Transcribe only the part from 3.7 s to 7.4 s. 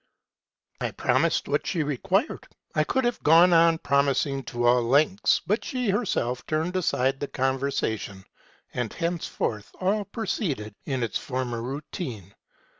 promising to all lengths: but she herself turned aside the